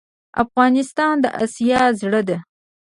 [0.43, 2.37] افغانستان د اسیا زړه ده